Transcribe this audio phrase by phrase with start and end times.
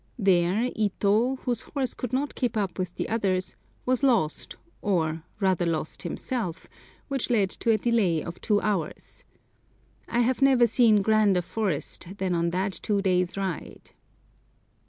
[0.17, 3.55] There Ito, whose horse could not keep up with the others,
[3.85, 6.67] was lost, or rather lost himself,
[7.07, 9.23] which led to a delay of two hours.
[10.07, 13.91] I have never seen grander forest than on that two days' ride.